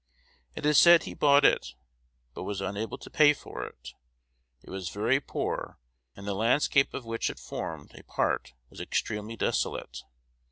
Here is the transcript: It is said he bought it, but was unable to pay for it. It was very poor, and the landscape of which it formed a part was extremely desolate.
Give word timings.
It 0.55 0.65
is 0.65 0.79
said 0.79 1.03
he 1.03 1.13
bought 1.13 1.45
it, 1.45 1.75
but 2.33 2.41
was 2.41 2.59
unable 2.59 2.97
to 2.97 3.09
pay 3.11 3.33
for 3.33 3.63
it. 3.63 3.93
It 4.63 4.71
was 4.71 4.89
very 4.89 5.19
poor, 5.19 5.77
and 6.15 6.25
the 6.25 6.33
landscape 6.33 6.95
of 6.95 7.05
which 7.05 7.29
it 7.29 7.37
formed 7.37 7.93
a 7.93 8.01
part 8.01 8.55
was 8.71 8.81
extremely 8.81 9.35
desolate. 9.35 10.01